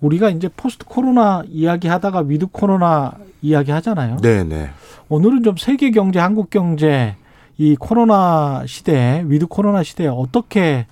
[0.00, 4.18] 우리가 이제 post 코로나 이야기 하다가 with 코로나 이야기 하잖아요.
[4.22, 4.70] 네, 네.
[5.08, 7.16] 오늘은 좀 세계 경제, 한국 경제
[7.58, 10.86] 이 코로나 시대에 with 코로나 시대에 어떻게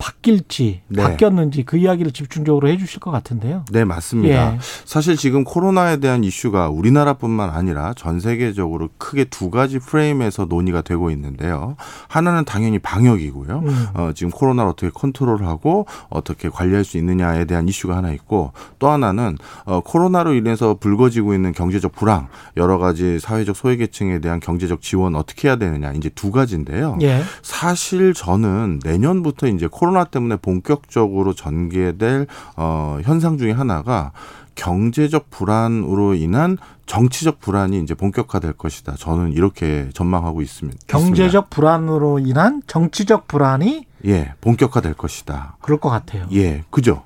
[0.00, 1.02] 바뀔지 네.
[1.02, 3.64] 바뀌었는지 그 이야기를 집중적으로 해주실 것 같은데요.
[3.70, 4.54] 네 맞습니다.
[4.54, 4.58] 예.
[4.86, 11.10] 사실 지금 코로나에 대한 이슈가 우리나라뿐만 아니라 전 세계적으로 크게 두 가지 프레임에서 논의가 되고
[11.10, 11.76] 있는데요.
[12.08, 13.58] 하나는 당연히 방역이고요.
[13.58, 13.86] 음.
[13.94, 19.36] 어, 지금 코로나를 어떻게 컨트롤하고 어떻게 관리할 수 있느냐에 대한 이슈가 하나 있고 또 하나는
[19.64, 25.48] 어, 코로나로 인해서 불거지고 있는 경제적 불황 여러 가지 사회적 소외계층에 대한 경제적 지원 어떻게
[25.48, 26.96] 해야 되느냐 이제 두 가지인데요.
[27.02, 27.22] 예.
[27.42, 34.12] 사실 저는 내년부터 이제 코로나 코로나 때문에 본격적으로 전개될 어, 현상 중에 하나가
[34.54, 38.94] 경제적 불안으로 인한 정치적 불안이 이제 본격화될 것이다.
[38.96, 40.78] 저는 이렇게 전망하고 있습니다.
[40.86, 45.56] 경제적 불안으로 인한 정치적 불안이 예 본격화될 것이다.
[45.60, 46.26] 그럴 것 같아요.
[46.32, 47.02] 예, 그죠.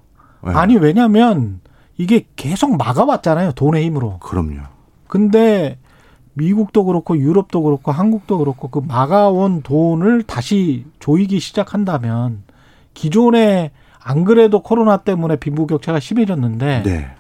[0.47, 0.51] 예.
[0.51, 1.61] 아니 왜냐하면
[1.97, 3.53] 이게 계속 막아왔잖아요.
[3.53, 4.19] 돈의 힘으로.
[4.19, 4.61] 그럼요.
[5.07, 5.79] 근데
[6.35, 12.44] 미국도 그렇고 유럽도 그렇고 한국도 그렇고 그 막아온 돈을 다시 조이기 시작한다면
[12.95, 17.11] 기존에 안 그래도 코로나 때문에 빈부격차가 심해졌는데 네.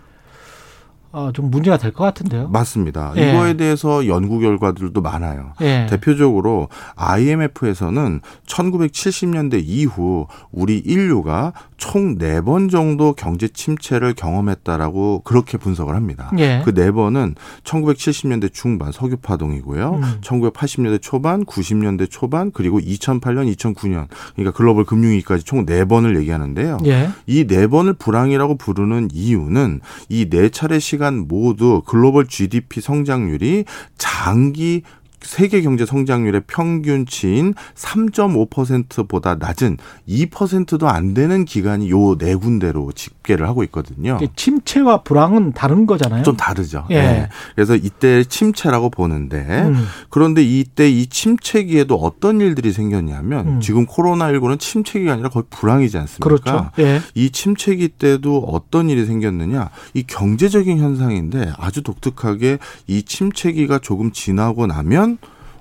[1.12, 2.48] 어, 좀 문제가 될 것 같은데요.
[2.48, 3.12] 맞습니다.
[3.16, 3.30] 예.
[3.30, 5.52] 이거에 대해서 연구 결과들도 많아요.
[5.60, 5.86] 예.
[5.88, 11.52] 대표적으로 IMF에서는 1970년대 이후 우리 인류가
[11.94, 16.32] 총 네 번 정도 경제 침체를 경험했다라고 그렇게 분석을 합니다.
[16.38, 16.60] 예.
[16.64, 20.00] 그네 번은 1970년대 중반 석유 파동이고요.
[20.02, 20.02] 음.
[20.20, 26.78] 1980년대 초반, 90년대 초반, 그리고 2008년, 2009년 그러니까 글로벌 금융위기까지 총 네 번을 얘기하는데요.
[26.86, 27.10] 예.
[27.26, 33.64] 이네 번을 불황이라고 부르는 이유는 이 네 차례 시간 시간 모두 글로벌 GDP 성장률이
[33.98, 34.82] 장기
[35.24, 43.64] 세계 경제 성장률의 평균치인 3.5%보다 낮은 2%도 안 되는 기간이 요 네 군데로 집계를 하고
[43.64, 44.18] 있거든요.
[44.36, 46.22] 침체와 불황은 다른 거잖아요.
[46.22, 46.86] 좀 다르죠.
[46.90, 46.94] 예.
[46.94, 47.28] 네.
[47.54, 49.86] 그래서 이때 침체라고 보는데 음.
[50.10, 53.60] 그런데 이때 이 침체기에도 어떤 일들이 생겼냐면 음.
[53.60, 56.24] 지금 코로나19는 침체기가 아니라 거의 불황이지 않습니까?
[56.24, 56.70] 그렇죠.
[56.78, 57.00] 예.
[57.14, 59.70] 이 침체기 때도 어떤 일이 생겼느냐?
[59.94, 65.13] 이 경제적인 현상인데 아주 독특하게 이 침체기가 조금 지나고 나면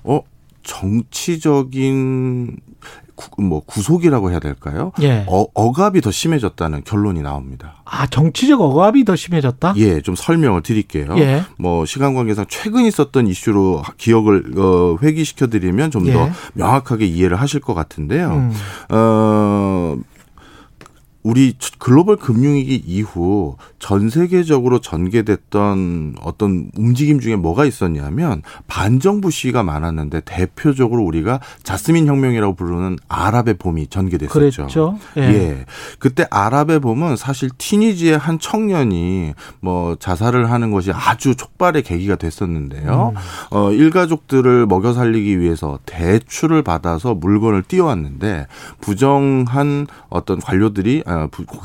[0.04, 0.20] 어
[0.62, 2.56] 정치적인
[3.14, 4.92] 구, 뭐 구속이라고 해야 될까요?
[5.00, 5.24] 예.
[5.28, 7.76] 어, 억압이 더 심해졌다는 결론이 나옵니다.
[7.84, 9.74] 아 정치적 억압이 더 심해졌다?
[9.76, 11.14] 예, 좀 설명을 드릴게요.
[11.18, 11.42] 예.
[11.56, 16.32] 뭐 시간 관계상 최근 있었던 이슈로 기억을 어, 회귀시켜 드리면 좀더 예.
[16.54, 18.30] 명확하게 이해를 하실 것 같은데요.
[18.30, 18.52] 음.
[18.90, 19.96] 어.
[21.24, 30.20] 우리 글로벌 금융위기 이후 전 세계적으로 전개됐던 어떤 움직임 중에 뭐가 있었냐면 반정부 시위가 많았는데
[30.26, 34.38] 대표적으로 우리가 자스민 혁명이라고 부르는 아랍의 봄이 전개됐었죠.
[34.38, 34.98] 그랬죠.
[35.16, 35.22] 예.
[35.22, 35.64] 예.
[35.98, 43.14] 그때 아랍의 봄은 사실 티니지의 한 청년이 뭐 자살을 하는 것이 아주 촉발의 계기가 됐었는데요.
[43.14, 43.20] 음.
[43.50, 48.46] 어, 일가족들을 먹여 살리기 위해서 대출을 받아서 물건을 띄워왔는데
[48.82, 51.13] 부정한 어떤 관료들이 어,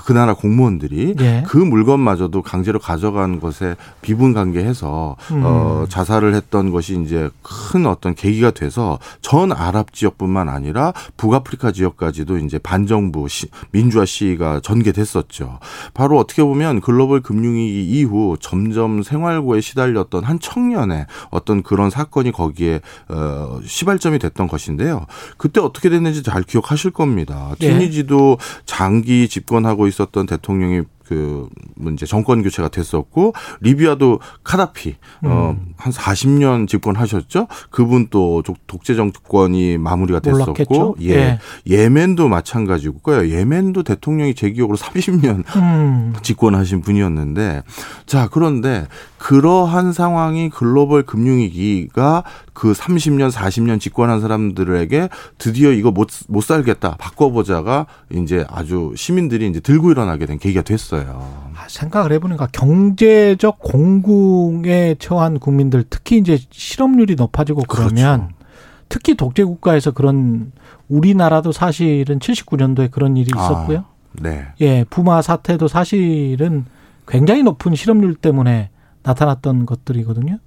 [0.06, 1.44] 그 나라 공무원들이 예.
[1.48, 5.42] 그 물건마저도 강제로 가져간 것에 비분 관계해서 음.
[5.44, 12.38] 어, 자살을 했던 것이 이제 큰 어떤 계기가 돼서 전 아랍 지역뿐만 아니라 북아프리카 지역까지도
[12.40, 15.60] 이제 반정부 시, 민주화 시위가 전개됐었죠.
[15.94, 22.82] 바로 어떻게 보면 글로벌 금융위기 이후 점점 생활고에 시달렸던 한 청년의 어떤 그런 사건이 거기에
[23.10, 25.06] 어, 시발점이 됐던 것인데요.
[25.38, 27.54] 그때 어떻게 됐는지 잘 기억하실 겁니다.
[27.62, 27.70] 예.
[27.70, 35.74] 튀니지도 장기 집 권하고 있었던 대통령이 그 문제 정권 교체가 됐었고 리비아도 카다피 어, 음.
[35.80, 37.48] 어한 40년 집권하셨죠.
[37.72, 40.96] 그분 또 독재 정권이 마무리가 됐었고 몰랐겠죠?
[41.02, 41.40] 예.
[41.66, 41.90] 예.
[41.90, 43.28] 멘도 마찬가지고요.
[43.30, 46.14] 예멘도 대통령이 제 기억으로 30년 음.
[46.22, 47.64] 집권하신 분이었는데
[48.06, 48.86] 자 그런데
[49.20, 52.24] 그러한 상황이 글로벌 금융위기가
[52.54, 56.96] 그 30년, 40년 집권한 사람들에게 드디어 이거 못, 못 살겠다.
[56.98, 61.50] 바꿔보자가 이제 아주 시민들이 이제 들고 일어나게 된 계기가 됐어요.
[61.56, 68.40] 아, 생각을 해보니까 경제적 공궁에 처한 국민들 특히 이제 실업률이 높아지고 그러면 그렇죠.
[68.88, 70.52] 특히 독재 국가에서 그런
[70.88, 73.80] 우리나라도 사실은 79년도에 그런 일이 아, 있었고요.
[73.80, 74.48] 아, 네.
[74.62, 76.66] 예, 부마 사태도 사실은
[77.08, 78.70] 굉장히 높은 실업률 때문에
[79.04, 80.40] 나타났던 것들이거든요.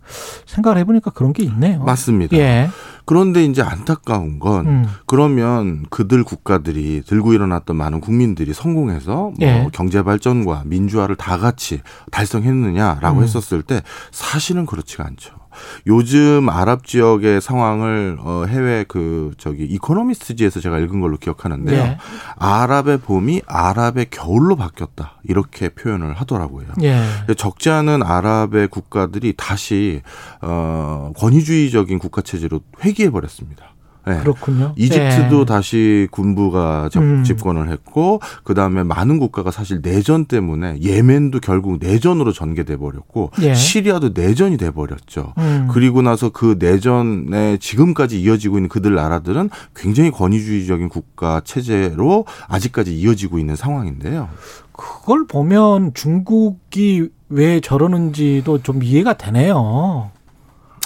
[0.46, 1.82] 생각을 해보니까 그런 게 있네요.
[1.82, 2.36] 맞습니다.
[2.36, 2.68] 예.
[3.04, 4.84] 그런데 이제 안타까운 건 음.
[5.06, 9.68] 그러면 그들 국가들이 들고 일어났던 많은 국민들이 성공해서 뭐 예.
[9.72, 13.22] 경제 발전과 민주화를 다 같이 달성했느냐라고 음.
[13.24, 15.41] 했었을 때 사실은 그렇지가 않죠.
[15.86, 21.78] 요즘 아랍 지역의 상황을 어 해외 그 저기 이코노미스트지에서 제가 읽은 걸로 기억하는데요.
[21.78, 21.98] 예.
[22.36, 25.20] 아랍의 봄이 아랍의 겨울로 바뀌었다.
[25.24, 26.66] 이렇게 표현을 하더라고요.
[26.82, 27.02] 예.
[27.36, 30.02] 적지 않은 아랍의 국가들이 다시
[30.40, 33.71] 어 권위주의적인 국가 체제로 회귀해 버렸습니다.
[34.06, 34.18] 네.
[34.20, 34.72] 그렇군요.
[34.76, 35.44] 이집트도 예.
[35.44, 37.22] 다시 군부가 접- 음.
[37.24, 43.54] 집권을 했고 그 다음에 많은 국가가 사실 내전 때문에 예멘도 결국 내전으로 전개돼 버렸고 예.
[43.54, 45.34] 시리아도 내전이 돼 버렸죠.
[45.38, 45.68] 음.
[45.70, 53.38] 그리고 나서 그 내전에 지금까지 이어지고 있는 그들 나라들은 굉장히 권위주의적인 국가 체제로 아직까지 이어지고
[53.38, 54.28] 있는 상황인데요.
[54.72, 60.10] 그걸 보면 중국이 왜 저러는지도 좀 이해가 되네요.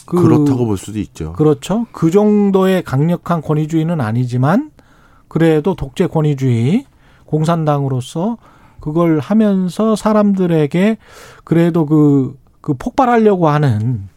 [0.06, 1.32] 그- 그렇다고 볼 수도 있죠.
[1.34, 1.86] 그렇죠.
[1.92, 4.70] 그 정도의 강력한 권위주의는 아니지만
[5.28, 6.86] 그래도 독재 권위주의
[7.24, 8.38] 공산당으로서
[8.80, 10.98] 그걸 하면서 사람들에게
[11.44, 14.08] 그래도 그, 그 폭발하려고 하는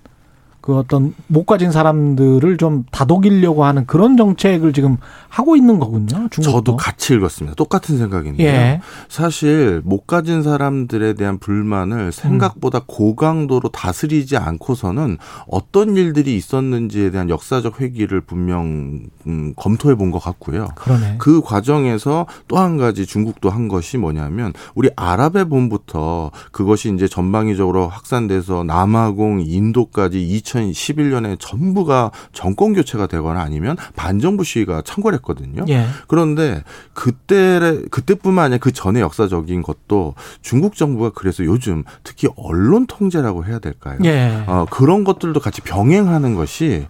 [0.70, 4.98] 그 어떤 못 가진 사람들을 좀 다독이려고 하는 그런 정책을 지금
[5.30, 6.28] 하고 있는 거군요.
[6.30, 6.42] 중국도.
[6.44, 7.56] 저도 같이 읽었습니다.
[7.56, 8.48] 똑같은 생각인데요.
[8.48, 8.82] 예.
[9.08, 15.18] 사실 못 가진 사람들에 대한 불만을 생각보다 고강도로 다스리지 않고서는
[15.48, 20.68] 어떤 일들이 있었는지에 대한 역사적 회기를 분명 음, 검토해 본 것 같고요.
[20.76, 21.16] 그러네.
[21.18, 27.88] 그 과정에서 또 한 가지 중국도 한 것이 뭐냐면 우리 아랍의 봄부터 그것이 이제 전방위적으로
[27.88, 30.28] 확산돼서 남아공, 인도까지
[30.62, 35.66] 2011년에 전부가 정권 교체가 되거나 아니면 반정부 시위가 창궐했거든요.
[35.70, 35.86] 예.
[36.08, 36.64] 그런데
[36.94, 37.60] 그때
[37.92, 44.00] 그때뿐만 아니라 그 전에 역사적인 것도 중국 정부가 그래서 요즘 특히 언론 통제라고 해야 될까요?
[44.04, 44.44] 예.
[44.48, 46.88] 어, 그런 것들도 같이 병행하는 것이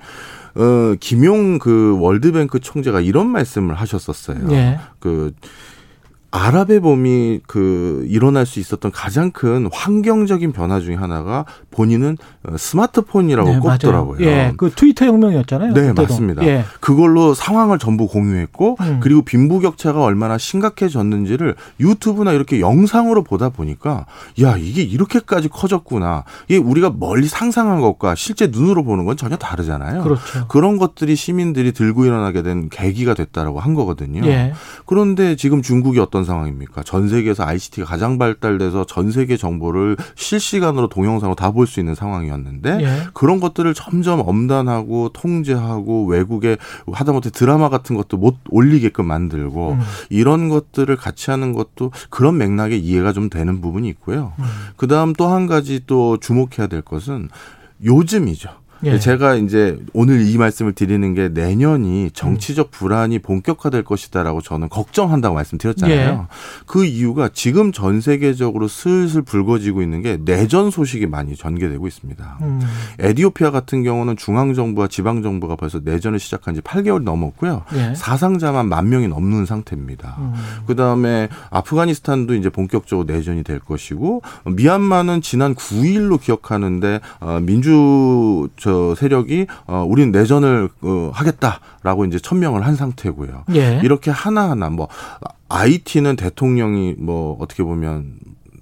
[0.55, 4.51] 어, 김용 그 월드뱅크 총재가 이런 말씀을 하셨었어요.
[4.51, 4.79] 예.
[4.99, 5.33] 그
[6.31, 13.49] 아랍의 봄이 그 일어날 수 있었던 가장 큰 환경적인 변화 중에 하나가 본인은 어, 스마트폰이라고
[13.49, 14.25] 네, 꼽더라고요.
[14.25, 14.53] 예.
[14.57, 15.73] 그 트위터 혁명이었잖아요.
[15.73, 16.01] 네, 그때도.
[16.01, 16.45] 맞습니다.
[16.45, 16.65] 예.
[16.79, 18.99] 그걸로 상황을 전부 공유했고 음.
[19.01, 24.05] 그리고 빈부격차가 얼마나 심각해졌는지를 유튜브나 이렇게 영상으로 보다 보니까
[24.41, 26.23] 야 이게 이렇게까지 커졌구나.
[26.47, 30.03] 이게 우리가 멀리 상상한 것과 실제 눈으로 보는 건 전혀 다르잖아요.
[30.03, 30.47] 그렇죠.
[30.47, 34.25] 그런 것들이 시민들이 들고 일어나게 된 계기가 됐다라고 한 거거든요.
[34.25, 34.53] 예.
[34.85, 36.83] 그런데 지금 중국이 어떤 상황입니까?
[36.83, 43.07] 전 세계에서 ICT가 가장 발달돼서 전 세계 정보를 실시간으로 동영상으로 다볼 수 있는 상황이었는데 예.
[43.13, 46.57] 그런 것들을 점점 엄단하고 통제하고 외국에
[46.91, 49.79] 하다못해 드라마 같은 것도 못 올리게끔 만들고 음.
[50.09, 54.33] 이런 것들을 같이 하는 것도 그런 맥락에 이해가 좀 되는 부분이 있고요.
[54.39, 54.43] 음.
[54.77, 57.29] 그다음 또 한 가지 또 주목해야 될 것은
[57.83, 58.49] 요즘이죠.
[58.85, 58.99] 예.
[58.99, 65.97] 제가 이제 오늘 이 말씀을 드리는 게 내년이 정치적 불안이 본격화될 것이다라고 저는 걱정한다고 말씀드렸잖아요.
[65.97, 66.19] 예.
[66.65, 72.37] 그 이유가 지금 전 세계적으로 슬슬 불거지고 있는 게 내전 소식이 많이 전개되고 있습니다.
[72.41, 72.61] 음.
[72.99, 77.63] 에디오피아 같은 경우는 중앙 정부와 지방 정부가 벌써 내전을 시작한 지 8개월 넘었고요.
[77.73, 77.93] 예.
[77.95, 80.15] 사상자만 만 명이 넘는 상태입니다.
[80.19, 80.33] 음.
[80.67, 89.47] 그다음에 아프가니스탄도 이제 본격적으로 내전이 될 것이고 미얀마는 지난 9일로 기억하는데 어, 민주 저 세력이
[89.65, 93.45] 어, 우리는 내전을 어, 하겠다라고 이제 천명을 한 상태고요.
[93.55, 93.79] 예.
[93.83, 94.87] 이렇게 하나하나 뭐
[95.49, 98.15] IT는 대통령이 뭐 어떻게 보면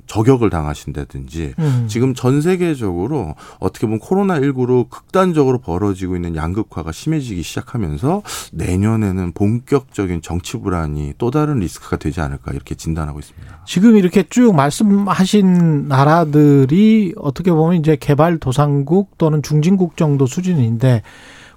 [0.07, 1.85] 저격을 당하신다든지 음.
[1.87, 8.23] 지금 전 세계적으로 어떻게 보면 코로나19로 극단적으로 벌어지고 있는 양극화가 심해지기 시작하면서
[8.53, 13.63] 내년에는 본격적인 정치 불안이 또 다른 리스크가 되지 않을까 이렇게 진단하고 있습니다.
[13.65, 21.03] 지금 이렇게 쭉 말씀하신 나라들이 어떻게 보면 이제 개발 도상국 또는 중진국 정도 수준인데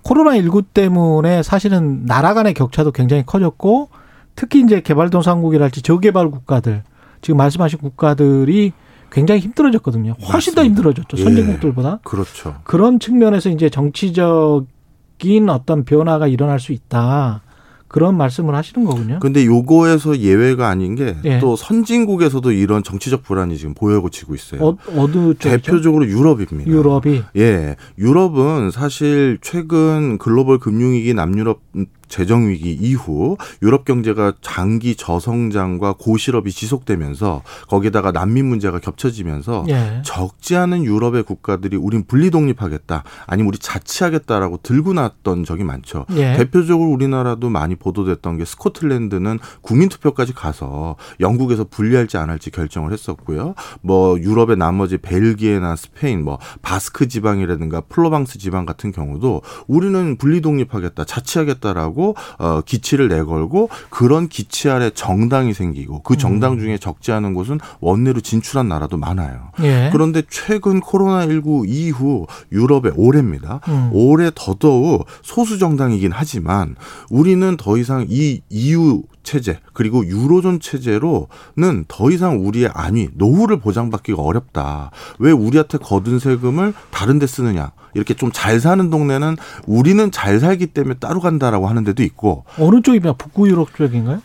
[0.03, 3.91] 코로나19 때문에 사실은 나라 간의 격차도 굉장히 커졌고
[4.35, 6.83] 특히 이제 개발도상국이랄지 저개발 국가들
[7.21, 8.73] 지금 말씀하신 국가들이
[9.11, 10.15] 굉장히 힘들어졌거든요.
[10.33, 10.65] 훨씬 더 맞습니다.
[10.65, 11.17] 힘들어졌죠.
[11.19, 11.23] 예.
[11.25, 12.01] 선진국들보다.
[12.05, 12.57] 그렇죠.
[12.65, 17.43] 그런 측면에서 이제 정치적인 어떤 변화가 일어날 수 있다.
[17.89, 19.19] 그런 말씀을 하시는 거군요.
[19.21, 21.41] 근데 요거에서 예외가 아닌 게또 예.
[21.59, 24.65] 선진국에서도 이런 정치적 불안이 지금 보여지고 있어요.
[24.65, 25.49] 어, 어느 쪽이죠?
[25.49, 26.71] 대표적으로 유럽입니다.
[26.71, 31.63] 유럽이 예, 유럽은 사실 최근 글로벌 금융위기 남유럽
[32.11, 40.03] 재정 위기 이후 유럽 경제가 장기 저성장과 고실업이 지속되면서 거기다가 난민 문제가 겹쳐지면서 예.
[40.05, 46.05] 적지 않은 유럽의 국가들이 우린 분리 독립하겠다 아니면 우리 자치하겠다라고 들고 났던 적이 많죠.
[46.17, 46.37] 예.
[46.37, 53.55] 대표적으로 우리나라도 많이 보도됐던 게 스코틀랜드는 국민투표까지 가서 영국에서 분리할지 안 할지 결정을 했었고요.
[53.81, 61.05] 뭐 유럽의 나머지 벨기에나 스페인, 뭐 바스크 지방이라든가 프로방스 지방 같은 경우도 우리는 분리 독립하겠다,
[61.05, 62.00] 자치하겠다라고
[62.39, 68.21] 어 기치를 내걸고 그런 기치 아래 정당이 생기고 그 정당 중에 적지 않은 곳은 원내로
[68.21, 69.51] 진출한 나라도 많아요.
[69.63, 69.91] 예.
[69.93, 73.61] 그런데 최근 코로나19 이후 유럽의 올해입니다.
[73.69, 73.91] 음.
[73.93, 76.77] 올해 더더욱 소수 정당이긴 하지만
[77.11, 84.21] 우리는 더 이상 이 EU 체제 그리고 유로존 체제로는 더 이상 우리의 안위 노후를 보장받기가
[84.21, 84.91] 어렵다.
[85.21, 87.71] 왜 우리한테 거둔 세금을 다른 데 쓰느냐?
[87.95, 92.81] 이렇게 좀 잘 사는 동네는 우리는 잘 살기 때문에 따로 간다라고 하는 데도 있고 어느
[92.83, 94.21] 쪽이면 북부 유럽 쪽인가요?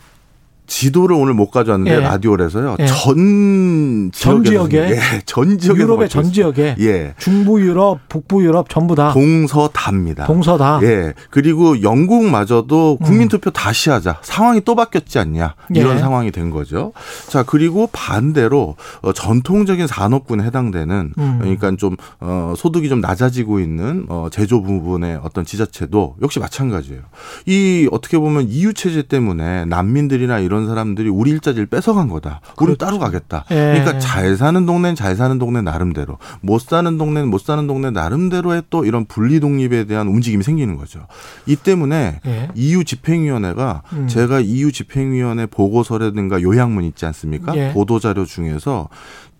[0.66, 2.00] 지도를 오늘 못 가져왔는데 예.
[2.00, 2.76] 라디오에서요.
[2.80, 2.86] 예.
[2.86, 4.90] 전 전 지역에?
[4.90, 7.14] 예, 전 지역에 유럽의 전 지역에 예.
[7.18, 10.26] 중부 유럽, 북부 유럽 전부 다 동서답니다.
[10.26, 10.80] 동서다.
[10.82, 11.14] 예.
[11.30, 14.18] 그리고 영국마저도 국민 투표 다시 하자.
[14.22, 15.54] 상황이 또 바뀌었지 않냐.
[15.70, 16.00] 이런 예.
[16.00, 16.92] 상황이 된 거죠.
[17.28, 21.38] 자, 그리고 반대로 어, 전통적인 산업군에 해당되는 음.
[21.40, 27.02] 그러니까 좀 어, 소득이 좀 낮아지고 있는 어, 제조 부분의 어떤 지자체도 역시 마찬가지예요.
[27.46, 32.40] 이 어떻게 보면 EU 체제 때문에 난민들이나 이런 사람들이 우리 일자리를 뺏어간 거다.
[32.58, 33.44] 우리는 따로 가겠다.
[33.48, 33.54] 그렇죠.
[33.60, 33.78] 예.
[33.80, 38.62] 그러니까 잘 사는 동네는 잘 사는 동네 나름대로, 못 사는 동네는 못 사는 동네 나름대로의
[38.70, 41.06] 또 이런 분리 독립에 대한 움직임이 생기는 거죠.
[41.46, 42.48] 이 때문에 예.
[42.54, 44.06] EU 집행위원회가 음.
[44.08, 47.54] 제가 EU 집행위원회 보고서라든가 요약문 있지 않습니까?
[47.56, 47.72] 예.
[47.74, 48.88] 보도 자료 중에서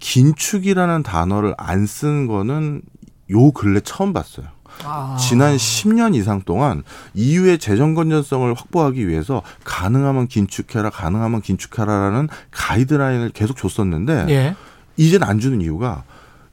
[0.01, 2.83] 긴축이라는 단어를 안 쓴 거는
[3.31, 4.47] 요 근래 처음 봤어요.
[4.85, 5.17] 아.
[5.19, 6.83] 지난 10년 이상 동안
[7.15, 14.57] EU의 재정 건전성을 확보하기 위해서 가능하면 긴축해라, 가능하면 긴축해라라는 가이드라인을 계속 줬었는데 예.
[14.97, 16.05] 이제는 안 주는 이유가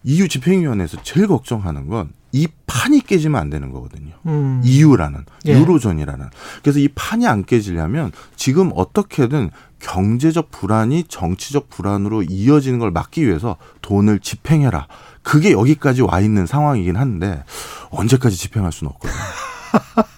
[0.03, 4.11] EU 집행위원회에서 제일 걱정하는 건 이 판이 깨지면 안 되는 거거든요.
[4.25, 4.59] 음.
[4.65, 5.53] EU라는 예.
[5.53, 6.25] 유로존이라는
[6.63, 13.57] 그래서 이 판이 안 깨지려면 지금 어떻게든 경제적 불안이 정치적 불안으로 이어지는 걸 막기 위해서
[13.83, 14.87] 돈을 집행해라.
[15.23, 17.43] 그게 여기까지 와 있는 상황이긴 한데
[17.89, 19.19] 언제까지 집행할 수는 없거든요.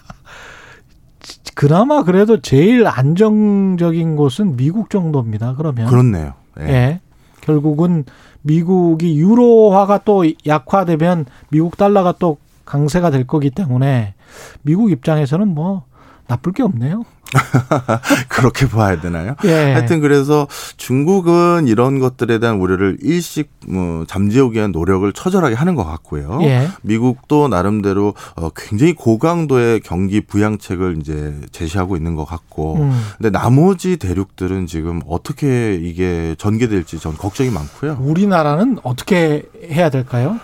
[1.54, 5.54] 그나마 그래도 제일 안정적인 곳은 미국 정도입니다.
[5.56, 6.34] 그러면 그렇네요.
[6.60, 6.68] 예.
[6.68, 7.00] 예.
[7.40, 8.04] 결국은
[8.42, 14.14] 미국이 유로화가 또 약화되면 미국 달러가 또 강세가 될 거기 때문에
[14.62, 15.84] 미국 입장에서는 뭐
[16.26, 17.04] 나쁠 게 없네요.
[18.28, 19.34] 그렇게 봐야 되나요?
[19.44, 19.72] 예.
[19.72, 25.84] 하여튼 그래서 중국은 이런 것들에 대한 우려를 일식 뭐 잠재우기 위한 노력을 처절하게 하는 것
[25.84, 26.38] 같고요.
[26.42, 26.68] 예.
[26.82, 33.02] 미국도 나름대로 어, 굉장히 고강도의 경기 부양책을 이제 제시하고 있는 것 같고, 음.
[33.16, 37.98] 근데 나머지 대륙들은 지금 어떻게 이게 전개될지 전 걱정이 많고요.
[38.00, 40.38] 우리나라는 어떻게 해야 될까요?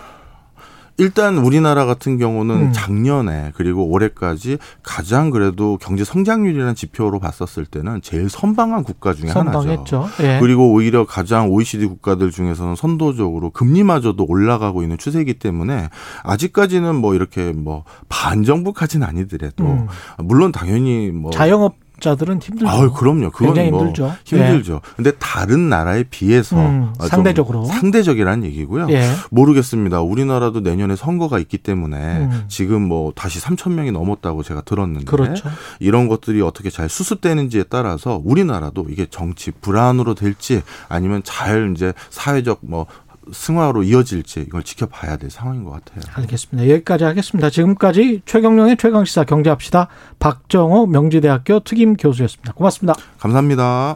[0.97, 2.71] 일단 우리나라 같은 경우는 음.
[2.73, 9.61] 작년에 그리고 올해까지 가장 그래도 경제 성장률이라는 지표로 봤었을 때는 제일 선방한 국가 중에 하나죠.
[9.61, 10.07] 선방했죠.
[10.21, 10.39] 예.
[10.39, 15.89] 그리고 오히려 가장 OECD 국가들 중에서는 선도적으로 금리마저도 올라가고 있는 추세이기 때문에
[16.23, 19.87] 아직까지는 뭐 이렇게 뭐 반정부까지는 아니더라도 음.
[20.19, 22.69] 물론 당연히 뭐 자영업 자들은 힘들죠.
[22.69, 23.31] 아유, 그럼요.
[23.31, 24.13] 그건 굉장히 뭐 힘들죠.
[24.25, 24.81] 힘들죠.
[24.95, 27.65] 근데 다른 나라에 비해서 음, 좀 상대적으로.
[27.65, 28.87] 상대적이라는 얘기고요.
[28.89, 29.09] 예.
[29.31, 30.01] 모르겠습니다.
[30.01, 32.43] 우리나라도 내년에 선거가 있기 때문에 음.
[32.49, 35.49] 지금 뭐 다시 3천 명이 넘었다고 제가 들었는데 그렇죠.
[35.79, 42.59] 이런 것들이 어떻게 잘 수습되는지에 따라서 우리나라도 이게 정치 불안으로 될지 아니면 잘 이제 사회적
[42.61, 42.85] 뭐
[43.31, 46.01] 승화로 이어질지 이걸 지켜봐야 될 상황인 것 같아요.
[46.15, 46.69] 알겠습니다.
[46.69, 47.49] 여기까지 하겠습니다.
[47.49, 49.87] 지금까지 최경령의 최강시사 경제합시다.
[50.19, 52.53] 박정호 명지대학교 특임 교수였습니다.
[52.53, 52.95] 고맙습니다.
[53.19, 53.95] 감사합니다.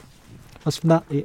[0.64, 1.02] 고맙습니다.
[1.14, 1.24] 예.